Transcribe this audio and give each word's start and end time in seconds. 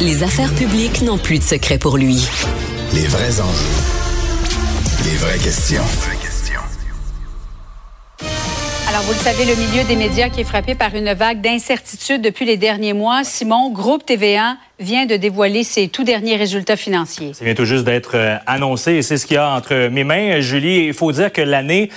Les 0.00 0.22
affaires 0.22 0.54
publiques 0.54 1.02
n'ont 1.02 1.18
plus 1.18 1.38
de 1.38 1.42
secret 1.42 1.76
pour 1.76 1.96
lui. 1.96 2.24
Les 2.94 3.06
vrais 3.08 3.40
enjeux. 3.40 3.66
Les 5.04 5.16
vraies 5.16 5.38
questions. 5.38 5.82
Alors, 8.88 9.02
vous 9.02 9.12
le 9.12 9.18
savez, 9.18 9.44
le 9.44 9.56
milieu 9.56 9.82
des 9.88 9.96
médias 9.96 10.28
qui 10.28 10.42
est 10.42 10.44
frappé 10.44 10.76
par 10.76 10.94
une 10.94 11.12
vague 11.14 11.40
d'incertitude 11.40 12.22
depuis 12.22 12.44
les 12.44 12.56
derniers 12.56 12.92
mois. 12.92 13.24
Simon, 13.24 13.72
Groupe 13.72 14.06
TVA 14.06 14.56
vient 14.80 15.06
de 15.06 15.16
dévoiler 15.16 15.64
ses 15.64 15.88
tout 15.88 16.04
derniers 16.04 16.36
résultats 16.36 16.76
financiers. 16.76 17.34
Ça 17.34 17.44
vient 17.44 17.54
tout 17.54 17.64
juste 17.64 17.84
d'être 17.84 18.12
euh, 18.14 18.36
annoncé 18.46 18.92
et 18.92 19.02
c'est 19.02 19.16
ce 19.16 19.26
qu'il 19.26 19.34
y 19.34 19.38
a 19.38 19.50
entre 19.50 19.88
mes 19.88 20.04
mains. 20.04 20.40
Julie, 20.40 20.86
il 20.86 20.94
faut 20.94 21.10
dire 21.10 21.32
que 21.32 21.40
l'année, 21.40 21.90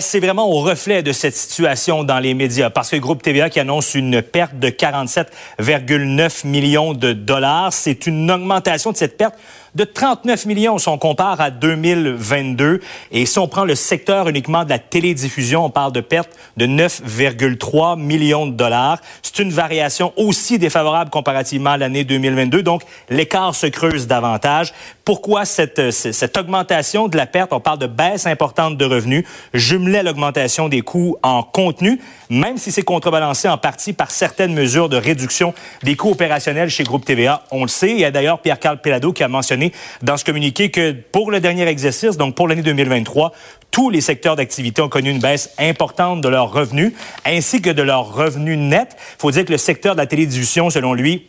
c'est 0.00 0.20
vraiment 0.20 0.48
au 0.48 0.60
reflet 0.60 1.02
de 1.02 1.12
cette 1.12 1.34
situation 1.34 2.02
dans 2.02 2.18
les 2.18 2.32
médias 2.32 2.70
parce 2.70 2.90
que 2.90 2.96
le 2.96 3.02
groupe 3.02 3.22
TVA 3.22 3.50
qui 3.50 3.60
annonce 3.60 3.94
une 3.94 4.22
perte 4.22 4.58
de 4.58 4.68
47,9 4.68 6.46
millions 6.46 6.94
de 6.94 7.12
dollars, 7.12 7.74
c'est 7.74 8.06
une 8.06 8.30
augmentation 8.30 8.92
de 8.92 8.96
cette 8.96 9.18
perte 9.18 9.34
de 9.74 9.84
39 9.84 10.46
millions 10.46 10.78
si 10.78 10.88
on 10.88 10.98
compare 10.98 11.40
à 11.40 11.50
2022. 11.50 12.80
Et 13.10 13.26
si 13.26 13.38
on 13.38 13.48
prend 13.48 13.64
le 13.64 13.74
secteur 13.74 14.28
uniquement 14.28 14.64
de 14.64 14.70
la 14.70 14.78
télédiffusion, 14.78 15.64
on 15.66 15.70
parle 15.70 15.92
de 15.92 16.00
perte 16.00 16.30
de 16.56 16.66
9,3 16.66 17.98
millions 17.98 18.46
de 18.46 18.52
dollars. 18.52 18.98
C'est 19.20 19.40
une 19.40 19.50
variation 19.50 20.12
aussi 20.16 20.58
défavorable 20.58 21.10
comparativement 21.10 21.70
à 21.70 21.76
l'année 21.76 22.04
2022. 22.04 22.13
Donc, 22.62 22.82
l'écart 23.10 23.54
se 23.54 23.66
creuse 23.66 24.06
davantage. 24.06 24.72
Pourquoi 25.04 25.44
cette, 25.44 25.90
cette 25.90 26.36
augmentation 26.36 27.08
de 27.08 27.16
la 27.16 27.26
perte? 27.26 27.52
On 27.52 27.60
parle 27.60 27.78
de 27.78 27.86
baisse 27.86 28.26
importante 28.26 28.76
de 28.76 28.84
revenus, 28.84 29.24
jumelée 29.52 29.98
à 29.98 30.02
l'augmentation 30.02 30.68
des 30.68 30.80
coûts 30.80 31.16
en 31.22 31.42
contenu, 31.42 32.00
même 32.30 32.56
si 32.56 32.72
c'est 32.72 32.82
contrebalancé 32.82 33.48
en 33.48 33.58
partie 33.58 33.92
par 33.92 34.10
certaines 34.10 34.54
mesures 34.54 34.88
de 34.88 34.96
réduction 34.96 35.54
des 35.82 35.96
coûts 35.96 36.10
opérationnels 36.10 36.70
chez 36.70 36.84
Groupe 36.84 37.04
TVA. 37.04 37.44
On 37.50 37.62
le 37.62 37.68
sait. 37.68 37.90
Il 37.90 37.98
y 37.98 38.04
a 38.04 38.10
d'ailleurs 38.10 38.40
Pierre-Carl 38.40 38.80
Pelado 38.80 39.12
qui 39.12 39.22
a 39.22 39.28
mentionné 39.28 39.72
dans 40.02 40.16
ce 40.16 40.24
communiqué 40.24 40.70
que 40.70 40.92
pour 40.92 41.30
le 41.30 41.40
dernier 41.40 41.66
exercice, 41.66 42.16
donc 42.16 42.34
pour 42.34 42.48
l'année 42.48 42.62
2023, 42.62 43.32
tous 43.70 43.90
les 43.90 44.00
secteurs 44.00 44.36
d'activité 44.36 44.80
ont 44.82 44.88
connu 44.88 45.10
une 45.10 45.18
baisse 45.18 45.50
importante 45.58 46.20
de 46.20 46.28
leurs 46.28 46.52
revenus 46.52 46.92
ainsi 47.24 47.60
que 47.60 47.70
de 47.70 47.82
leurs 47.82 48.14
revenus 48.14 48.56
nets. 48.56 48.96
Il 49.18 49.20
faut 49.20 49.30
dire 49.30 49.44
que 49.44 49.52
le 49.52 49.58
secteur 49.58 49.94
de 49.94 50.00
la 50.00 50.06
télédiffusion, 50.06 50.70
selon 50.70 50.94
lui, 50.94 51.26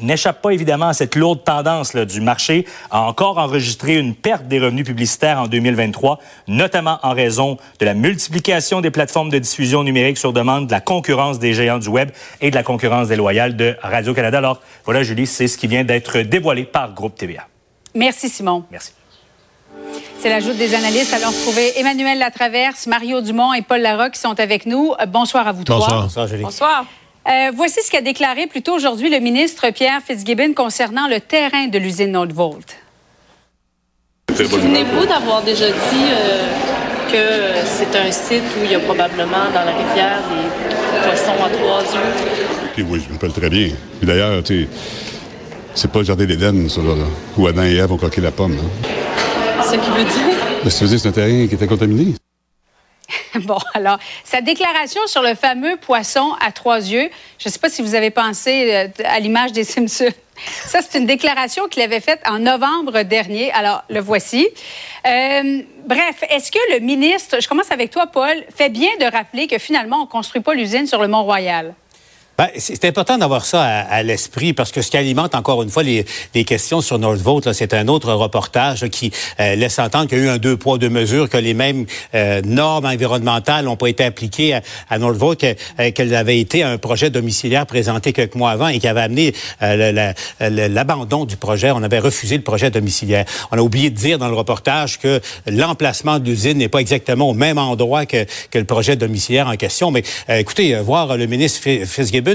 n'échappe 0.00 0.42
pas 0.42 0.50
évidemment 0.50 0.88
à 0.88 0.92
cette 0.92 1.14
lourde 1.14 1.44
tendance 1.44 1.94
là, 1.94 2.04
du 2.04 2.20
marché 2.20 2.66
à 2.90 3.02
encore 3.02 3.38
enregistrer 3.38 3.96
une 3.96 4.14
perte 4.14 4.46
des 4.48 4.58
revenus 4.58 4.84
publicitaires 4.84 5.40
en 5.40 5.46
2023, 5.48 6.18
notamment 6.46 6.98
en 7.02 7.12
raison 7.14 7.56
de 7.80 7.84
la 7.84 7.94
multiplication 7.94 8.80
des 8.80 8.90
plateformes 8.90 9.30
de 9.30 9.38
diffusion 9.38 9.84
numérique 9.84 10.18
sur 10.18 10.32
demande, 10.32 10.66
de 10.66 10.72
la 10.72 10.80
concurrence 10.80 11.38
des 11.38 11.52
géants 11.54 11.78
du 11.78 11.88
web 11.88 12.10
et 12.40 12.50
de 12.50 12.54
la 12.54 12.62
concurrence 12.62 13.08
déloyale 13.08 13.56
de 13.56 13.76
Radio-Canada. 13.82 14.38
Alors 14.38 14.60
voilà, 14.84 15.02
Julie, 15.02 15.26
c'est 15.26 15.48
ce 15.48 15.58
qui 15.58 15.66
vient 15.66 15.84
d'être 15.84 16.18
dévoilé 16.18 16.64
par 16.64 16.92
Groupe 16.94 17.16
TVA. 17.16 17.46
Merci, 17.94 18.28
Simon. 18.28 18.64
Merci. 18.70 18.92
C'est 20.20 20.28
l'ajout 20.30 20.52
des 20.52 20.74
analystes. 20.74 21.14
Allons 21.14 21.28
retrouver 21.28 21.78
Emmanuel 21.78 22.18
Latraverse, 22.18 22.86
Mario 22.86 23.20
Dumont 23.20 23.52
et 23.54 23.62
Paul 23.62 23.80
Larocque 23.80 24.12
qui 24.12 24.20
sont 24.20 24.38
avec 24.40 24.66
nous. 24.66 24.92
Euh, 25.00 25.06
bonsoir 25.06 25.46
à 25.46 25.52
vous 25.52 25.62
Bonsoir. 25.64 25.88
trois. 25.88 26.02
Bonsoir, 26.02 26.26
Julie. 26.26 26.42
Bonsoir. 26.42 26.84
Euh, 27.26 27.50
voici 27.54 27.80
ce 27.82 27.90
qu'a 27.90 28.00
déclaré 28.00 28.46
plus 28.46 28.62
tôt 28.62 28.74
aujourd'hui 28.74 29.10
le 29.10 29.18
ministre 29.18 29.70
Pierre 29.70 30.00
Fitzgibbon 30.06 30.54
concernant 30.54 31.08
le 31.08 31.20
terrain 31.20 31.66
de 31.66 31.78
l'usine 31.78 32.12
Nordvolt. 32.12 32.76
Souvenez-vous 34.34 35.04
d'avoir 35.06 35.42
déjà 35.42 35.66
dit 35.68 36.06
euh, 36.10 36.46
que 37.10 37.66
c'est 37.66 37.98
un 37.98 38.10
site 38.12 38.44
où 38.58 38.64
il 38.64 38.70
y 38.70 38.74
a 38.74 38.80
probablement 38.80 39.50
dans 39.52 39.64
la 39.64 39.72
rivière 39.72 40.22
des 40.30 41.06
poissons 41.06 41.32
à 41.44 41.50
trois 41.50 41.82
yeux? 41.82 42.70
Puis 42.74 42.84
oui, 42.88 43.02
je 43.04 43.08
me 43.08 43.14
rappelle 43.14 43.32
très 43.32 43.50
bien. 43.50 43.70
Puis 43.98 44.06
d'ailleurs, 44.06 44.42
tu 44.42 44.62
sais, 44.62 44.68
c'est 45.74 45.90
pas 45.90 45.98
le 45.98 46.04
jardin 46.04 46.24
d'Éden, 46.24 46.68
ça, 46.68 46.80
là, 46.80 46.94
là, 46.94 47.04
où 47.36 47.46
Adam 47.46 47.64
et 47.64 47.76
Ève 47.76 47.92
ont 47.92 47.96
croqué 47.96 48.20
la 48.20 48.30
pomme. 48.30 48.56
Hein. 48.58 49.62
Ce 49.62 49.72
qui 49.72 49.90
veut 49.90 50.04
dire? 50.04 50.36
Mais 50.64 50.70
ça 50.70 50.84
veut 50.84 50.88
dire 50.88 50.96
que 50.96 51.02
c'est 51.02 51.08
un 51.08 51.12
terrain 51.12 51.46
qui 51.46 51.54
était 51.54 51.66
contaminé. 51.66 52.14
Bon, 53.40 53.58
alors, 53.74 53.98
sa 54.24 54.40
déclaration 54.40 55.00
sur 55.06 55.22
le 55.22 55.34
fameux 55.34 55.76
poisson 55.76 56.34
à 56.40 56.52
trois 56.52 56.78
yeux, 56.78 57.10
je 57.38 57.48
ne 57.48 57.52
sais 57.52 57.58
pas 57.58 57.68
si 57.68 57.82
vous 57.82 57.94
avez 57.94 58.10
pensé 58.10 58.72
euh, 58.72 58.88
à 59.04 59.20
l'image 59.20 59.52
des 59.52 59.64
Simpsons. 59.64 60.12
Ça, 60.66 60.80
c'est 60.82 60.98
une 60.98 61.06
déclaration 61.06 61.68
qu'il 61.68 61.82
avait 61.82 62.00
faite 62.00 62.20
en 62.26 62.38
novembre 62.38 63.02
dernier. 63.02 63.50
Alors, 63.52 63.82
le 63.88 64.00
voici. 64.00 64.48
Euh, 65.06 65.62
bref, 65.84 66.22
est-ce 66.30 66.52
que 66.52 66.58
le 66.74 66.80
ministre, 66.80 67.38
je 67.40 67.48
commence 67.48 67.72
avec 67.72 67.90
toi, 67.90 68.06
Paul, 68.06 68.44
fait 68.54 68.68
bien 68.68 68.90
de 69.00 69.04
rappeler 69.04 69.46
que 69.48 69.58
finalement, 69.58 69.96
on 69.96 70.04
ne 70.04 70.06
construit 70.06 70.40
pas 70.40 70.54
l'usine 70.54 70.86
sur 70.86 71.00
le 71.00 71.08
Mont-Royal? 71.08 71.74
Ben, 72.38 72.46
c'est 72.56 72.84
important 72.84 73.18
d'avoir 73.18 73.44
ça 73.44 73.64
à, 73.64 73.80
à 73.80 74.02
l'esprit 74.04 74.52
parce 74.52 74.70
que 74.70 74.80
ce 74.80 74.92
qui 74.92 74.96
alimente 74.96 75.34
encore 75.34 75.60
une 75.64 75.70
fois 75.70 75.82
les, 75.82 76.06
les 76.36 76.44
questions 76.44 76.80
sur 76.80 76.96
Nordvolt, 76.96 77.52
c'est 77.52 77.74
un 77.74 77.88
autre 77.88 78.12
reportage 78.12 78.88
qui 78.90 79.10
euh, 79.40 79.56
laisse 79.56 79.80
entendre 79.80 80.06
qu'il 80.06 80.18
y 80.18 80.20
a 80.20 80.24
eu 80.24 80.28
un 80.28 80.38
deux 80.38 80.56
poids 80.56 80.78
deux 80.78 80.88
mesures, 80.88 81.28
que 81.28 81.36
les 81.36 81.52
mêmes 81.52 81.84
euh, 82.14 82.40
normes 82.44 82.84
environnementales 82.84 83.64
n'ont 83.64 83.74
pas 83.74 83.88
été 83.88 84.04
appliquées 84.04 84.54
à, 84.54 84.62
à 84.88 84.98
Nordvolt, 85.00 85.42
euh, 85.42 85.90
qu'elle 85.90 86.14
avait 86.14 86.38
été 86.38 86.62
un 86.62 86.78
projet 86.78 87.10
domiciliaire 87.10 87.66
présenté 87.66 88.12
quelques 88.12 88.36
mois 88.36 88.52
avant 88.52 88.68
et 88.68 88.78
qui 88.78 88.86
avait 88.86 89.00
amené 89.00 89.34
euh, 89.62 90.12
l'abandon 90.40 91.24
du 91.24 91.36
projet. 91.36 91.72
On 91.72 91.82
avait 91.82 91.98
refusé 91.98 92.36
le 92.36 92.44
projet 92.44 92.70
domiciliaire. 92.70 93.24
On 93.50 93.58
a 93.58 93.62
oublié 93.62 93.90
de 93.90 93.96
dire 93.96 94.16
dans 94.16 94.28
le 94.28 94.36
reportage 94.36 95.00
que 95.00 95.20
l'emplacement 95.48 96.20
de 96.20 96.26
l'usine 96.30 96.58
n'est 96.58 96.68
pas 96.68 96.78
exactement 96.78 97.30
au 97.30 97.34
même 97.34 97.58
endroit 97.58 98.06
que, 98.06 98.26
que 98.52 98.58
le 98.60 98.64
projet 98.64 98.94
domiciliaire 98.94 99.48
en 99.48 99.56
question. 99.56 99.90
Mais 99.90 100.04
euh, 100.30 100.36
écoutez, 100.36 100.76
voir 100.76 101.16
le 101.16 101.26
ministre 101.26 101.68
Fitzgibbon 101.84 102.27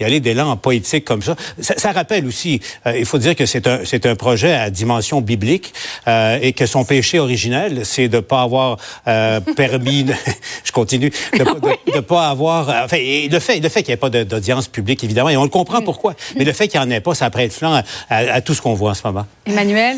y 0.00 0.04
aller 0.04 0.20
d'élan 0.20 0.56
poétique 0.56 1.04
comme 1.04 1.22
ça. 1.22 1.36
Ça, 1.60 1.74
ça 1.76 1.92
rappelle 1.92 2.26
aussi, 2.26 2.60
euh, 2.86 2.96
il 2.98 3.04
faut 3.06 3.18
dire 3.18 3.34
que 3.36 3.46
c'est 3.46 3.66
un, 3.66 3.80
c'est 3.84 4.06
un 4.06 4.14
projet 4.16 4.52
à 4.52 4.70
dimension 4.70 5.20
biblique 5.20 5.72
euh, 6.08 6.38
et 6.42 6.52
que 6.52 6.66
son 6.66 6.84
péché 6.84 7.18
originel, 7.18 7.84
c'est 7.84 8.08
de 8.08 8.20
pas 8.20 8.42
avoir 8.42 8.78
euh, 9.06 9.40
permis, 9.40 10.06
je 10.64 10.72
continue, 10.72 11.10
de, 11.32 11.92
de 11.94 12.00
pas 12.00 12.28
avoir, 12.28 12.68
euh, 12.70 12.84
enfin, 12.84 12.96
et 13.00 13.28
le 13.28 13.38
fait, 13.40 13.60
le 13.60 13.68
fait 13.68 13.82
qu'il 13.82 13.90
n'y 13.92 13.94
ait 13.94 13.96
pas 13.98 14.10
d'audience 14.10 14.68
publique, 14.68 15.02
évidemment, 15.04 15.28
et 15.30 15.36
on 15.36 15.42
le 15.44 15.48
comprend 15.48 15.80
pourquoi, 15.82 16.14
mais 16.36 16.44
le 16.44 16.52
fait 16.52 16.68
qu'il 16.68 16.80
n'y 16.80 16.86
en 16.86 16.90
ait 16.90 17.00
pas, 17.00 17.14
ça 17.14 17.30
prête 17.30 17.52
flanc 17.52 17.74
à, 17.74 17.82
à- 18.08 18.34
à 18.34 18.40
tout 18.40 18.54
ce 18.54 18.62
qu'on 18.62 18.74
voit 18.74 18.90
en 18.90 18.94
ce 18.94 19.02
moment. 19.04 19.26
Emmanuel? 19.46 19.96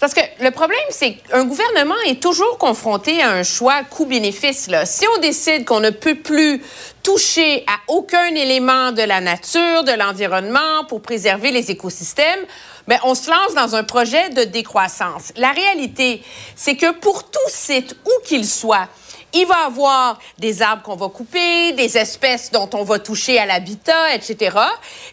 Parce 0.00 0.14
que 0.14 0.20
le 0.40 0.50
problème, 0.50 0.80
c'est 0.88 1.12
qu'un 1.12 1.44
gouvernement 1.44 1.94
est 2.06 2.22
toujours 2.22 2.56
confronté 2.56 3.20
à 3.20 3.32
un 3.32 3.42
choix 3.42 3.84
coût-bénéfice. 3.84 4.70
Si 4.86 5.04
on 5.14 5.20
décide 5.20 5.66
qu'on 5.66 5.80
ne 5.80 5.90
peut 5.90 6.14
plus 6.14 6.62
toucher 7.02 7.64
à 7.66 7.92
aucun 7.92 8.34
élément 8.34 8.92
de 8.92 9.02
la 9.02 9.20
nature, 9.20 9.84
de 9.84 9.92
l'environnement 9.92 10.84
pour 10.88 11.02
préserver 11.02 11.50
les 11.50 11.70
écosystèmes, 11.70 12.46
ben 12.88 12.98
on 13.04 13.14
se 13.14 13.30
lance 13.30 13.54
dans 13.54 13.76
un 13.76 13.84
projet 13.84 14.30
de 14.30 14.44
décroissance. 14.44 15.32
La 15.36 15.52
réalité, 15.52 16.22
c'est 16.56 16.76
que 16.76 16.92
pour 16.92 17.30
tout 17.30 17.38
site, 17.48 17.94
où 18.06 18.26
qu'il 18.26 18.46
soit, 18.46 18.88
il 19.34 19.46
va 19.46 19.54
y 19.62 19.66
avoir 19.66 20.18
des 20.38 20.62
arbres 20.62 20.82
qu'on 20.82 20.96
va 20.96 21.08
couper, 21.08 21.72
des 21.72 21.98
espèces 21.98 22.50
dont 22.50 22.70
on 22.72 22.84
va 22.84 22.98
toucher 22.98 23.38
à 23.38 23.44
l'habitat, 23.44 24.14
etc. 24.14 24.56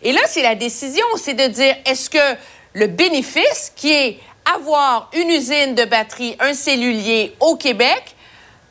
Et 0.02 0.14
là, 0.14 0.22
c'est 0.28 0.42
la 0.42 0.56
décision, 0.56 1.06
c'est 1.18 1.34
de 1.34 1.48
dire, 1.48 1.76
est-ce 1.86 2.10
que 2.10 2.38
le 2.74 2.88
bénéfice 2.88 3.74
qui 3.76 3.92
est 3.92 4.20
avoir 4.56 5.10
une 5.14 5.30
usine 5.30 5.76
de 5.76 5.86
batterie, 5.86 6.36
un 6.40 6.54
cellulier 6.54 7.36
au 7.40 7.56
Québec, 7.56 8.16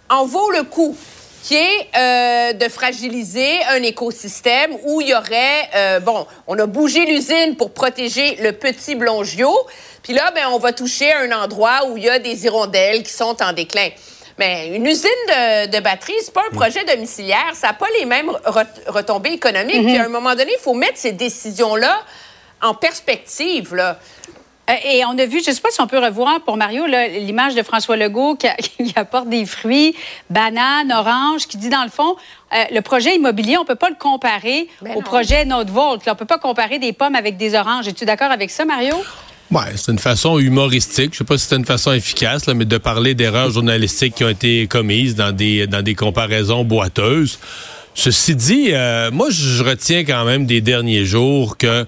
en 0.09 0.25
vaut 0.25 0.51
le 0.51 0.63
coup 0.63 0.97
qui 1.43 1.55
est 1.55 1.89
euh, 1.97 2.53
de 2.55 2.69
fragiliser 2.69 3.63
un 3.71 3.81
écosystème 3.83 4.77
où 4.85 5.01
il 5.01 5.09
y 5.09 5.15
aurait, 5.15 5.69
euh, 5.77 6.01
bon, 6.01 6.27
on 6.49 6.59
a 6.59 6.67
bougé 6.67 7.07
l'usine 7.07 7.55
pour 7.57 7.73
protéger 7.73 8.37
le 8.41 8.51
petit 8.51 8.97
blongiot, 8.97 9.57
puis 10.03 10.13
là, 10.13 10.33
ben, 10.35 10.49
on 10.51 10.59
va 10.59 10.73
toucher 10.73 11.13
à 11.13 11.21
un 11.21 11.31
endroit 11.31 11.87
où 11.89 11.97
il 11.97 12.03
y 12.03 12.11
a 12.11 12.19
des 12.19 12.47
hirondelles 12.47 13.05
qui 13.05 13.13
sont 13.13 13.41
en 13.43 13.53
déclin. 13.53 13.91
Mais 14.39 14.69
une 14.75 14.87
usine 14.87 15.09
de, 15.29 15.67
de 15.69 15.81
batterie, 15.81 16.15
c'est 16.21 16.35
pas 16.35 16.43
un 16.51 16.55
projet 16.55 16.85
domiciliaire, 16.85 17.53
ça 17.55 17.69
n'a 17.69 17.73
pas 17.75 17.87
les 17.99 18.07
mêmes 18.07 18.31
re- 18.45 18.67
retombées 18.89 19.33
économiques. 19.33 19.87
Puis 19.87 19.97
à 19.99 20.05
un 20.05 20.09
moment 20.09 20.35
donné, 20.35 20.53
il 20.53 20.61
faut 20.61 20.75
mettre 20.75 20.99
ces 20.99 21.13
décisions-là 21.13 22.03
en 22.61 22.75
perspective, 22.75 23.75
là. 23.75 23.99
Euh, 24.69 24.73
Et 24.85 25.05
on 25.05 25.17
a 25.19 25.27
vu, 25.27 25.41
je 25.45 25.51
ne 25.51 25.55
sais 25.55 25.61
pas 25.61 25.71
si 25.71 25.81
on 25.81 25.87
peut 25.87 25.99
revoir 25.99 26.41
pour 26.41 26.57
Mario 26.57 26.85
l'image 26.87 27.55
de 27.55 27.63
François 27.63 27.97
Legault 27.97 28.35
qui, 28.37 28.47
a- 28.49 28.55
qui 28.57 28.93
apporte 28.97 29.29
des 29.29 29.47
fruits, 29.47 29.95
bananes, 30.31 30.93
oranges, 30.93 31.47
qui 31.47 31.57
dit 31.57 31.69
dans 31.69 31.85
le 31.85 31.91
fond, 31.91 32.17
euh, 32.55 32.65
le 32.73 32.81
projet 32.81 33.15
immobilier, 33.17 33.57
on 33.59 33.63
ne 33.63 33.67
peut 33.67 33.75
pas 33.77 33.91
le 33.91 33.97
comparer 33.99 34.69
Ben 34.83 34.93
au 34.93 34.97
non. 34.97 35.01
projet 35.03 35.45
Nordvolt. 35.45 36.05
Là, 36.07 36.13
On 36.13 36.15
ne 36.15 36.19
peut 36.19 36.25
pas 36.25 36.39
comparer 36.39 36.79
des 36.79 36.93
pommes 36.93 37.15
avec 37.15 37.37
des 37.37 37.55
oranges. 37.55 37.87
Es-tu 37.89 38.05
d'accord 38.05 38.31
avec 38.31 38.51
ça, 38.51 38.65
Mario? 38.65 38.95
Ouais, 39.53 39.73
c'est 39.77 39.93
une 39.93 40.01
façon 40.01 40.41
humoristique. 40.41 41.13
Je 41.13 41.19
sais 41.19 41.25
pas 41.25 41.39
si 41.39 41.47
c'est 41.47 41.55
une 41.55 41.65
façon 41.65 41.93
efficace, 41.93 42.47
là, 42.47 42.55
mais 42.55 42.65
de 42.65 42.79
parler 42.79 43.15
d'erreurs 43.15 43.51
journalistiques 43.53 44.17
qui 44.17 44.25
ont 44.25 44.29
été 44.29 44.67
commises 44.67 45.15
dans 45.15 45.31
des, 45.31 45.69
dans 45.69 45.83
des 45.83 45.95
comparaisons 45.95 46.65
boiteuses. 46.65 47.39
Ceci 47.95 48.35
dit, 48.35 48.71
euh, 48.73 49.11
moi, 49.13 49.29
je 49.31 49.63
retiens 49.63 50.01
quand 50.05 50.25
même 50.25 50.47
des 50.47 50.61
derniers 50.61 51.05
jours 51.05 51.57
que 51.57 51.87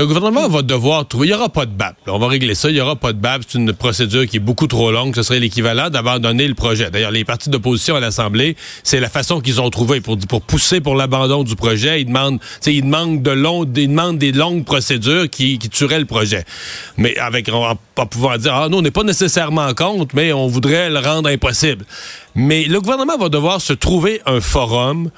Le 0.00 0.06
gouvernement 0.06 0.48
va 0.48 0.62
devoir 0.62 1.06
trouver. 1.06 1.26
Il 1.26 1.30
n'y 1.32 1.36
aura 1.36 1.50
pas 1.50 1.66
de 1.66 1.72
BAP. 1.72 1.94
On 2.06 2.18
va 2.18 2.26
régler 2.26 2.54
ça. 2.54 2.70
Il 2.70 2.72
n'y 2.72 2.80
aura 2.80 2.96
pas 2.96 3.12
de 3.12 3.18
BAP. 3.18 3.42
C'est 3.46 3.58
une 3.58 3.74
procédure 3.74 4.26
qui 4.26 4.38
est 4.38 4.40
beaucoup 4.40 4.66
trop 4.66 4.90
longue. 4.90 5.14
Ce 5.14 5.22
serait 5.22 5.40
l'équivalent 5.40 5.90
d'abandonner 5.90 6.48
le 6.48 6.54
projet. 6.54 6.90
D'ailleurs, 6.90 7.10
les 7.10 7.26
partis 7.26 7.50
d'opposition 7.50 7.96
à 7.96 8.00
l'Assemblée, 8.00 8.56
c'est 8.82 8.98
la 8.98 9.10
façon 9.10 9.42
qu'ils 9.42 9.60
ont 9.60 9.68
trouvé 9.68 10.00
pour, 10.00 10.16
pour 10.16 10.40
pousser 10.40 10.80
pour 10.80 10.94
l'abandon 10.94 11.44
du 11.44 11.54
projet. 11.54 12.00
Ils 12.00 12.06
demandent, 12.06 12.40
ils 12.64 12.80
demandent 12.80 13.20
de 13.20 13.30
long, 13.30 13.64
ils 13.64 13.88
demandent 13.88 14.16
des 14.16 14.32
longues 14.32 14.64
procédures 14.64 15.28
qui, 15.28 15.58
qui 15.58 15.68
tueraient 15.68 16.00
le 16.00 16.06
projet. 16.06 16.46
Mais 16.96 17.14
avec, 17.18 17.50
en, 17.50 17.76
en 17.98 18.06
pouvant 18.06 18.38
dire, 18.38 18.54
ah, 18.54 18.68
nous, 18.70 18.78
on 18.78 18.82
n'est 18.82 18.90
pas 18.90 19.04
nécessairement 19.04 19.74
contre, 19.74 20.14
mais 20.14 20.32
on 20.32 20.46
voudrait 20.46 20.88
le 20.88 21.00
rendre 21.00 21.28
impossible. 21.28 21.84
Mais 22.34 22.64
le 22.64 22.80
gouvernement 22.80 23.18
va 23.18 23.28
devoir 23.28 23.60
se 23.60 23.74
trouver 23.74 24.22
un 24.24 24.40
forum 24.40 25.10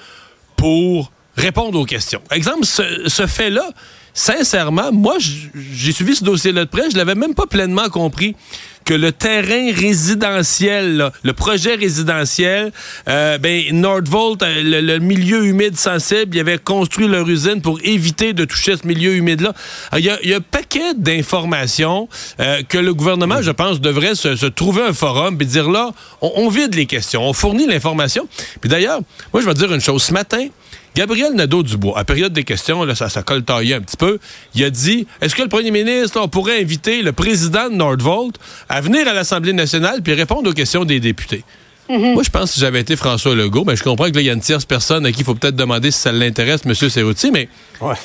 pour 0.56 1.12
répondre 1.36 1.78
aux 1.78 1.86
questions. 1.86 2.20
Exemple, 2.32 2.64
ce 2.64 3.26
fait-là, 3.28 3.70
sincèrement, 4.14 4.92
moi, 4.92 5.16
j'ai 5.18 5.92
suivi 5.92 6.14
ce 6.14 6.24
dossier-là 6.24 6.64
de 6.64 6.70
près, 6.70 6.90
je 6.90 6.96
l'avais 6.96 7.14
même 7.14 7.34
pas 7.34 7.46
pleinement 7.46 7.88
compris 7.88 8.36
que 8.84 8.94
le 8.94 9.12
terrain 9.12 9.72
résidentiel, 9.72 11.10
le 11.22 11.32
projet 11.32 11.74
résidentiel, 11.74 12.72
euh, 13.08 13.38
ben 13.38 13.62
Nordvolt, 13.72 14.42
euh, 14.42 14.80
le, 14.80 14.98
milieu 14.98 15.46
humide 15.46 15.76
sensible, 15.76 16.36
ils 16.36 16.40
avaient 16.40 16.58
construit 16.58 17.08
leur 17.08 17.28
usine 17.28 17.60
pour 17.62 17.78
éviter 17.84 18.32
de 18.32 18.44
toucher 18.44 18.76
ce 18.76 18.86
milieu 18.86 19.14
humide-là. 19.14 19.52
Il 19.96 20.04
y, 20.04 20.10
a, 20.10 20.36
un 20.36 20.40
paquet 20.40 20.94
d'informations 20.96 22.08
euh, 22.40 22.62
que 22.68 22.78
le 22.78 22.94
gouvernement, 22.94 23.40
je 23.40 23.50
pense, 23.50 23.80
devrait 23.80 24.14
se, 24.14 24.36
se 24.36 24.46
trouver 24.46 24.82
un 24.82 24.92
forum 24.92 25.38
et 25.40 25.44
dire 25.44 25.70
là, 25.70 25.92
on, 26.20 26.32
on 26.36 26.48
vide 26.48 26.74
les 26.74 26.86
questions, 26.86 27.22
on 27.22 27.32
fournit 27.32 27.66
l'information. 27.66 28.28
Puis 28.60 28.68
d'ailleurs, 28.68 29.00
moi, 29.32 29.42
je 29.42 29.46
vais 29.46 29.54
dire 29.54 29.72
une 29.72 29.80
chose. 29.80 30.02
Ce 30.02 30.12
matin, 30.12 30.48
Gabriel 30.94 31.32
Nadeau-Dubois, 31.34 31.98
à 31.98 32.04
période 32.04 32.32
des 32.32 32.44
questions, 32.44 32.84
là, 32.84 32.94
ça, 32.94 33.08
ça 33.08 33.22
colle 33.22 33.42
taillé 33.42 33.74
un 33.74 33.80
petit 33.80 33.96
peu, 33.96 34.18
il 34.54 34.62
a 34.64 34.70
dit, 34.70 35.06
est-ce 35.20 35.34
que 35.34 35.42
le 35.42 35.48
premier 35.48 35.70
ministre, 35.70 36.18
là, 36.18 36.24
on 36.24 36.28
pourrait 36.28 36.60
inviter 36.60 37.02
le 37.02 37.12
président 37.12 37.70
de 37.70 37.74
Nordvolt 37.74 38.36
à 38.68 38.80
venir 38.80 39.08
à 39.08 39.14
l'Assemblée 39.14 39.54
nationale 39.54 40.02
puis 40.02 40.12
répondre 40.12 40.50
aux 40.50 40.54
questions 40.54 40.84
des 40.84 41.00
députés? 41.00 41.44
Mm 41.88 41.96
-hmm. 41.96 42.12
Moi, 42.14 42.22
je 42.22 42.30
pense 42.30 42.50
que 42.50 42.54
si 42.54 42.60
j'avais 42.60 42.80
été 42.80 42.96
François 42.96 43.34
Legault, 43.34 43.64
ben, 43.64 43.74
je 43.74 43.82
comprends 43.82 44.08
que 44.10 44.14
là, 44.14 44.20
il 44.20 44.26
y 44.26 44.30
a 44.30 44.34
une 44.34 44.40
tierce 44.40 44.64
personne 44.64 45.06
à 45.06 45.12
qui 45.12 45.20
il 45.20 45.24
faut 45.24 45.34
peut-être 45.34 45.56
demander 45.56 45.90
si 45.90 45.98
ça 45.98 46.12
l'intéresse, 46.12 46.60
M. 46.66 46.74
Serrouti, 46.74 47.30
mais... 47.30 47.48
Ouais. 47.80 47.96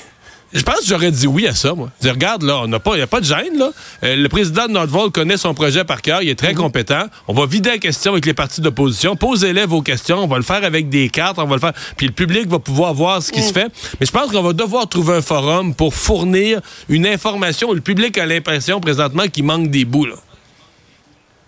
Je 0.54 0.62
pense 0.62 0.80
que 0.80 0.86
j'aurais 0.86 1.12
dit 1.12 1.28
oui 1.28 1.46
à 1.46 1.54
ça, 1.54 1.74
moi. 1.74 1.90
Dire, 2.02 2.14
regarde, 2.14 2.44
là, 2.44 2.60
on 2.64 2.68
n'a 2.68 2.80
pas, 2.80 2.92
il 2.94 2.98
n'y 2.98 3.02
a 3.02 3.08
pas 3.08 3.20
de 3.20 3.26
gêne, 3.26 3.58
là. 3.58 3.72
Euh, 4.04 4.16
le 4.16 4.30
président 4.30 4.68
de 4.68 4.72
Nordvolt 4.72 5.14
connaît 5.14 5.36
son 5.36 5.54
projet 5.54 5.84
par 5.84 6.02
cœur, 6.02 6.22
il 6.22 6.30
est 6.30 6.36
très 6.36 6.54
mm 6.54 6.56
-hmm. 6.56 6.58
compétent. 6.58 7.04
On 7.28 7.34
va 7.34 7.46
vider 7.46 7.70
la 7.72 7.78
question 7.78 8.14
avec 8.14 8.26
les 8.26 8.34
partis 8.34 8.62
d'opposition. 8.62 9.16
Posez-les 9.18 9.66
vos 9.66 9.82
questions. 9.82 10.20
On 10.24 10.28
va 10.28 10.38
le 10.38 10.44
faire 10.44 10.64
avec 10.64 10.88
des 10.90 11.10
cartes, 11.10 11.38
on 11.38 11.46
va 11.46 11.56
le 11.56 11.60
faire. 11.60 11.74
Puis 11.98 12.08
le 12.08 12.14
public 12.14 12.48
va 12.48 12.60
pouvoir 12.60 12.94
voir 12.94 13.22
ce 13.22 13.32
qui 13.32 13.42
mm. 13.42 13.48
se 13.48 13.54
fait. 13.54 13.70
Mais 14.00 14.06
je 14.06 14.12
pense 14.12 14.32
qu'on 14.32 14.42
va 14.44 14.54
devoir 14.54 14.88
trouver 14.88 15.16
un 15.18 15.22
forum 15.22 15.74
pour 15.76 15.94
fournir 15.94 16.62
une 16.88 17.06
information. 17.06 17.74
Le 17.74 17.82
public 17.82 18.18
a 18.18 18.26
l'impression 18.26 18.80
présentement 18.80 19.28
qu'il 19.28 19.44
manque 19.44 19.70
des 19.70 19.86
bouts, 19.86 20.06
là. 20.06 20.16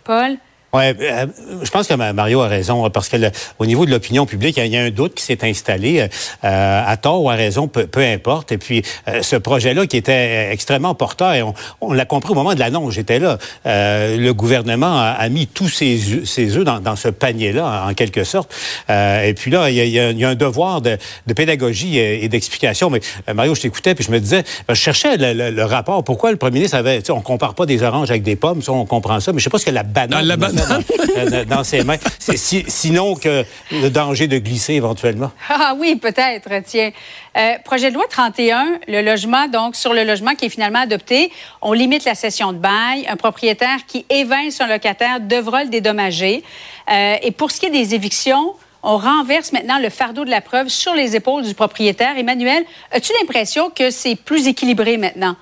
Paul? 0.03 0.37
Oui, 0.71 0.83
euh, 1.01 1.25
je 1.63 1.69
pense 1.71 1.87
que 1.87 1.93
Mario 1.95 2.41
a 2.41 2.47
raison, 2.47 2.87
parce 2.91 3.09
que 3.09 3.17
le, 3.17 3.31
au 3.57 3.65
niveau 3.65 3.87
de 3.87 3.91
l'opinion 3.91 4.27
publique, 4.27 4.57
il 4.57 4.67
y 4.67 4.77
a 4.77 4.81
un 4.81 4.91
doute 4.91 5.15
qui 5.15 5.23
s'est 5.23 5.39
installé, 5.43 6.07
euh, 6.43 6.83
à 6.85 6.97
tort 6.97 7.23
ou 7.23 7.29
à 7.29 7.33
raison, 7.33 7.67
peu, 7.67 7.87
peu 7.87 8.01
importe. 8.01 8.51
Et 8.51 8.59
puis, 8.59 8.83
euh, 9.07 9.23
ce 9.23 9.35
projet-là 9.35 9.87
qui 9.87 9.97
était 9.97 10.51
extrêmement 10.51 10.93
porteur, 10.93 11.33
et 11.33 11.41
on, 11.41 11.55
on 11.81 11.91
l'a 11.91 12.05
compris 12.05 12.31
au 12.31 12.35
moment 12.35 12.53
de 12.53 12.59
l'annonce, 12.59 12.93
j'étais 12.93 13.17
là, 13.17 13.39
euh, 13.65 14.17
le 14.17 14.33
gouvernement 14.33 14.99
a, 14.99 15.15
a, 15.17 15.29
mis 15.29 15.47
tous 15.47 15.69
ses, 15.69 15.99
ses 16.25 16.55
œufs 16.55 16.63
dans, 16.63 16.79
dans 16.79 16.95
ce 16.95 17.07
panier-là, 17.07 17.85
en, 17.87 17.93
quelque 17.95 18.23
sorte. 18.23 18.53
Euh, 18.91 19.23
et 19.23 19.33
puis 19.33 19.49
là, 19.49 19.71
il 19.71 19.75
y, 19.75 19.81
a, 19.81 20.11
il 20.11 20.19
y, 20.19 20.23
a, 20.23 20.29
un 20.29 20.35
devoir 20.35 20.81
de, 20.81 20.97
de 21.25 21.33
pédagogie 21.33 21.97
et, 21.97 22.23
et 22.23 22.29
d'explication. 22.29 22.91
Mais 22.91 23.01
Mario, 23.33 23.55
je 23.55 23.61
t'écoutais, 23.61 23.95
puis 23.95 24.05
je 24.05 24.11
me 24.11 24.19
disais, 24.19 24.43
je 24.67 24.75
cherchais 24.75 25.17
le, 25.17 25.33
le, 25.33 25.49
le, 25.49 25.65
rapport. 25.65 26.03
Pourquoi 26.03 26.29
le 26.29 26.37
premier 26.37 26.59
ministre 26.59 26.77
avait... 26.77 27.01
On 27.09 27.21
compare 27.21 27.55
pas 27.55 27.65
des 27.65 27.81
oranges 27.81 28.11
avec 28.11 28.21
des 28.21 28.35
pommes, 28.35 28.61
ça, 28.61 28.71
on 28.71 28.85
comprend 28.85 29.19
ça, 29.19 29.33
mais 29.33 29.39
je 29.39 29.45
sais 29.45 29.49
pas 29.49 29.57
ce 29.57 29.65
que 29.65 29.71
la 29.71 29.83
banane... 29.83 30.21
Non, 30.21 30.27
la 30.27 30.37
banane 30.37 30.58
dans, 30.65 31.45
dans, 31.45 31.63
ses 31.63 31.83
mains. 31.83 31.97
Si, 32.19 32.65
sinon 32.67 33.15
que 33.15 33.45
le 33.71 33.89
danger 33.89 34.27
de 34.27 34.37
glisser 34.37 34.73
éventuellement. 34.73 35.31
Ah 35.49 35.75
oui, 35.77 35.95
peut-être, 35.95 36.49
tiens. 36.65 36.91
Euh, 37.37 37.53
projet 37.63 37.89
de 37.89 37.95
loi 37.95 38.05
31, 38.09 38.79
le 38.87 39.01
logement, 39.01 39.47
donc 39.47 39.75
sur 39.75 39.93
le 39.93 40.03
logement 40.03 40.35
qui 40.35 40.45
est 40.45 40.49
finalement 40.49 40.79
adopté, 40.79 41.31
on 41.61 41.73
limite 41.73 42.05
la 42.05 42.15
cession 42.15 42.53
de 42.53 42.57
bail. 42.57 43.05
Un 43.07 43.15
propriétaire 43.15 43.79
qui 43.87 44.05
évince 44.09 44.55
son 44.55 44.67
locataire 44.67 45.19
devra 45.19 45.63
le 45.63 45.69
dédommager. 45.69 46.43
Euh, 46.89 47.15
et 47.21 47.31
pour 47.31 47.51
ce 47.51 47.59
qui 47.59 47.67
est 47.67 47.71
des 47.71 47.93
évictions, 47.93 48.55
on 48.83 48.97
renverse 48.97 49.51
maintenant 49.51 49.79
le 49.79 49.89
fardeau 49.89 50.25
de 50.25 50.29
la 50.29 50.41
preuve 50.41 50.69
sur 50.69 50.93
les 50.95 51.15
épaules 51.15 51.43
du 51.43 51.53
propriétaire. 51.53 52.17
Emmanuel, 52.17 52.63
as-tu 52.91 53.11
l'impression 53.19 53.69
que 53.69 53.89
c'est 53.89 54.15
plus 54.15 54.47
équilibré 54.47 54.97
maintenant? 54.97 55.35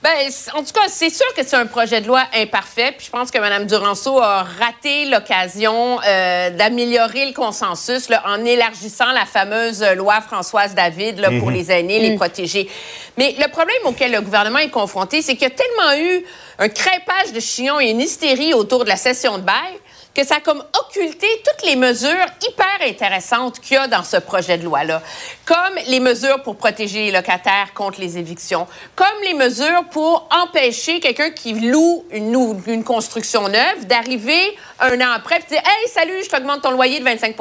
Ben, 0.00 0.10
en 0.54 0.62
tout 0.62 0.72
cas, 0.72 0.86
c'est 0.86 1.10
sûr 1.10 1.26
que 1.36 1.42
c'est 1.44 1.56
un 1.56 1.66
projet 1.66 2.00
de 2.00 2.06
loi 2.06 2.22
imparfait. 2.32 2.92
Puis 2.96 3.06
je 3.06 3.10
pense 3.10 3.32
que 3.32 3.38
Mme 3.38 3.66
Duranceau 3.66 4.20
a 4.20 4.44
raté 4.44 5.06
l'occasion 5.06 5.98
euh, 6.06 6.50
d'améliorer 6.50 7.26
le 7.26 7.32
consensus 7.32 8.08
là, 8.08 8.22
en 8.24 8.44
élargissant 8.44 9.10
la 9.10 9.26
fameuse 9.26 9.82
loi 9.96 10.20
Françoise 10.20 10.72
David 10.76 11.18
là, 11.18 11.30
mm 11.30 11.34
-hmm. 11.34 11.40
pour 11.40 11.50
les 11.50 11.72
aînés, 11.72 11.98
mm 11.98 12.02
-hmm. 12.02 12.10
les 12.10 12.16
protégés. 12.16 12.70
Mais 13.16 13.34
le 13.40 13.48
problème 13.50 13.82
auquel 13.86 14.12
le 14.12 14.20
gouvernement 14.20 14.60
est 14.60 14.70
confronté, 14.70 15.20
c'est 15.20 15.34
qu'il 15.34 15.48
y 15.48 15.52
a 15.52 15.58
tellement 15.62 15.92
eu 16.06 16.24
un 16.60 16.68
crêpage 16.68 17.32
de 17.32 17.40
chignon 17.40 17.80
et 17.80 17.90
une 17.90 18.00
hystérie 18.00 18.54
autour 18.54 18.84
de 18.84 18.88
la 18.88 18.96
session 18.96 19.32
de 19.38 19.42
bail 19.42 19.74
que 20.18 20.26
ça 20.26 20.36
a 20.36 20.40
comme 20.40 20.64
occulté 20.80 21.28
toutes 21.44 21.64
les 21.64 21.76
mesures 21.76 22.26
hyper 22.42 22.78
intéressantes 22.80 23.60
qu'il 23.60 23.74
y 23.74 23.76
a 23.76 23.86
dans 23.86 24.02
ce 24.02 24.16
projet 24.16 24.58
de 24.58 24.64
loi-là, 24.64 25.00
comme 25.44 25.76
les 25.86 26.00
mesures 26.00 26.42
pour 26.42 26.56
protéger 26.56 27.04
les 27.04 27.10
locataires 27.12 27.72
contre 27.72 28.00
les 28.00 28.18
évictions, 28.18 28.66
comme 28.96 29.06
les 29.22 29.34
mesures 29.34 29.84
pour 29.92 30.28
empêcher 30.32 30.98
quelqu'un 30.98 31.30
qui 31.30 31.52
loue 31.52 32.04
une, 32.10 32.82
construction 32.82 33.48
neuve 33.48 33.86
d'arriver 33.86 34.56
un 34.80 35.00
an 35.00 35.12
après 35.14 35.36
et 35.36 35.48
dire 35.50 35.62
Hey, 35.64 35.88
salut, 35.88 36.24
je 36.24 36.28
t'augmente 36.28 36.62
ton 36.62 36.72
loyer 36.72 36.98
de 36.98 37.04
25 37.04 37.36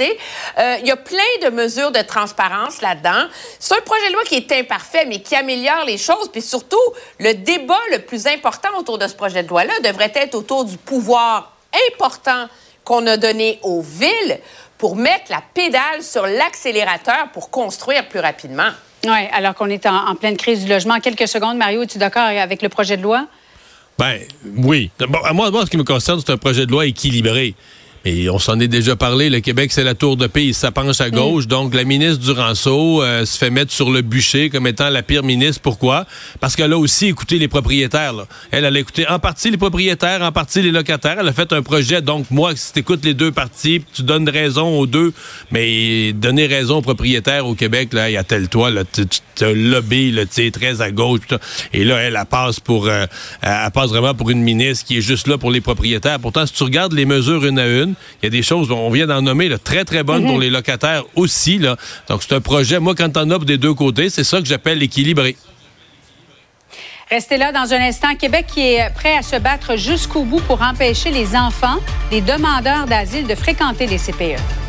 Il 0.00 0.16
euh, 0.58 0.76
y 0.84 0.90
a 0.90 0.96
plein 0.96 1.18
de 1.42 1.50
mesures 1.50 1.92
de 1.92 2.00
transparence 2.00 2.80
là-dedans. 2.80 3.26
C'est 3.58 3.74
un 3.74 3.82
projet 3.82 4.08
de 4.08 4.14
loi 4.14 4.22
qui 4.24 4.36
est 4.36 4.52
imparfait, 4.52 5.04
mais 5.04 5.20
qui 5.20 5.36
améliore 5.36 5.84
les 5.84 5.98
choses. 5.98 6.30
Puis 6.32 6.40
surtout, 6.40 6.80
le 7.18 7.34
débat 7.34 7.80
le 7.90 7.98
plus 7.98 8.26
important 8.26 8.70
autour 8.78 8.96
de 8.96 9.06
ce 9.06 9.14
projet 9.14 9.42
de 9.42 9.48
loi-là 9.48 9.74
devrait 9.84 10.12
être 10.14 10.34
autour 10.34 10.64
du 10.64 10.78
pouvoir 10.78 11.51
important 11.90 12.48
qu'on 12.84 13.06
a 13.06 13.16
donné 13.16 13.58
aux 13.62 13.82
villes 13.82 14.38
pour 14.78 14.96
mettre 14.96 15.30
la 15.30 15.42
pédale 15.54 16.02
sur 16.02 16.26
l'accélérateur 16.26 17.30
pour 17.32 17.50
construire 17.50 18.08
plus 18.08 18.20
rapidement. 18.20 18.70
Oui, 19.04 19.28
alors 19.32 19.54
qu'on 19.54 19.68
est 19.68 19.86
en, 19.86 20.08
en, 20.08 20.14
pleine 20.14 20.36
crise 20.36 20.64
du 20.64 20.70
logement. 20.70 20.94
En 20.94 21.00
quelques 21.00 21.28
secondes, 21.28 21.56
Mario, 21.56 21.82
es-tu 21.82 21.98
d'accord 21.98 22.22
avec 22.22 22.62
le 22.62 22.68
projet 22.68 22.96
de 22.96 23.02
loi? 23.02 23.26
Ben 23.98 24.20
oui. 24.44 24.90
Bon, 24.98 25.18
moi, 25.32 25.50
moi, 25.50 25.64
ce 25.64 25.70
qui 25.70 25.76
me 25.76 25.84
concerne, 25.84 26.20
c'est 26.24 26.32
un 26.32 26.36
projet 26.36 26.66
de 26.66 26.72
loi 26.72 26.86
équilibré. 26.86 27.54
Et 28.04 28.28
on 28.28 28.38
s'en 28.38 28.58
est 28.58 28.68
déjà 28.68 28.96
parlé, 28.96 29.30
le 29.30 29.40
Québec, 29.40 29.70
c'est 29.72 29.84
la 29.84 29.94
tour 29.94 30.16
de 30.16 30.26
pays, 30.26 30.54
ça 30.54 30.72
penche 30.72 31.00
à 31.00 31.10
gauche. 31.10 31.46
Donc, 31.46 31.72
la 31.74 31.84
ministre 31.84 32.18
Duranceau 32.18 33.02
euh, 33.02 33.24
se 33.24 33.38
fait 33.38 33.50
mettre 33.50 33.72
sur 33.72 33.90
le 33.90 34.02
bûcher 34.02 34.50
comme 34.50 34.66
étant 34.66 34.90
la 34.90 35.02
pire 35.02 35.22
ministre. 35.22 35.62
Pourquoi? 35.62 36.06
Parce 36.40 36.56
qu'elle 36.56 36.72
a 36.72 36.78
aussi 36.78 37.06
écouté 37.06 37.38
les 37.38 37.48
propriétaires. 37.48 38.12
Là. 38.12 38.26
Elle, 38.50 38.64
elle 38.64 38.76
a 38.76 38.80
écouté 38.80 39.06
en 39.08 39.20
partie 39.20 39.50
les 39.50 39.56
propriétaires, 39.56 40.22
en 40.22 40.32
partie 40.32 40.62
les 40.62 40.72
locataires. 40.72 41.16
Elle 41.20 41.28
a 41.28 41.32
fait 41.32 41.52
un 41.52 41.62
projet. 41.62 42.02
Donc, 42.02 42.26
moi, 42.30 42.52
si 42.56 42.72
tu 42.72 42.80
écoutes 42.80 43.04
les 43.04 43.14
deux 43.14 43.30
parties, 43.30 43.82
tu 43.94 44.02
donnes 44.02 44.28
raison 44.28 44.78
aux 44.78 44.86
deux, 44.86 45.12
mais 45.52 46.12
donner 46.12 46.46
raison 46.46 46.78
aux 46.78 46.82
propriétaires 46.82 47.46
au 47.46 47.54
Québec, 47.54 47.92
là, 47.92 48.10
il 48.10 48.14
y 48.14 48.16
a 48.16 48.24
tel 48.24 48.48
toi, 48.48 48.70
là, 48.70 48.82
tu 48.84 49.04
un 49.40 49.54
lobby 49.54 50.12
là, 50.12 50.22
très 50.26 50.80
à 50.80 50.90
gauche. 50.90 51.20
Et 51.72 51.84
là, 51.84 51.98
elle, 51.98 52.16
elle 52.18 52.26
passe 52.26 52.60
pour, 52.60 52.86
euh, 52.86 53.06
elle 53.42 53.70
passe 53.72 53.90
vraiment 53.90 54.14
pour 54.14 54.30
une 54.30 54.42
ministre 54.42 54.86
qui 54.86 54.98
est 54.98 55.02
juste 55.02 55.26
là 55.26 55.38
pour 55.38 55.50
les 55.50 55.60
propriétaires. 55.60 56.18
Pourtant, 56.20 56.46
si 56.46 56.52
tu 56.52 56.62
regardes 56.62 56.92
les 56.92 57.04
mesures 57.04 57.44
une 57.44 57.58
à 57.58 57.66
une, 57.66 57.91
il 58.22 58.24
y 58.24 58.26
a 58.26 58.30
des 58.30 58.42
choses, 58.42 58.70
on 58.70 58.90
vient 58.90 59.06
d'en 59.06 59.22
nommer, 59.22 59.48
là, 59.48 59.58
très, 59.58 59.84
très 59.84 60.02
bonnes 60.02 60.22
mm 60.22 60.26
-hmm. 60.26 60.30
pour 60.30 60.40
les 60.40 60.50
locataires 60.50 61.04
aussi. 61.14 61.58
Là. 61.58 61.76
Donc, 62.08 62.22
c'est 62.22 62.34
un 62.34 62.40
projet, 62.40 62.78
moi, 62.80 62.94
quand 62.94 63.16
on 63.16 63.30
offre 63.30 63.44
des 63.44 63.58
deux 63.58 63.74
côtés, 63.74 64.10
c'est 64.10 64.24
ça 64.24 64.38
que 64.40 64.46
j'appelle 64.46 64.82
équilibré. 64.82 65.36
Restez 67.10 67.36
là 67.36 67.52
dans 67.52 67.74
un 67.74 67.80
instant. 67.80 68.14
Québec 68.14 68.46
qui 68.46 68.60
est 68.60 68.90
prêt 68.94 69.16
à 69.16 69.22
se 69.22 69.36
battre 69.36 69.76
jusqu'au 69.76 70.24
bout 70.24 70.40
pour 70.40 70.62
empêcher 70.62 71.10
les 71.10 71.36
enfants 71.36 71.78
des 72.10 72.22
demandeurs 72.22 72.86
d'asile 72.86 73.26
de 73.26 73.34
fréquenter 73.34 73.86
les 73.86 73.98
CPE. 73.98 74.61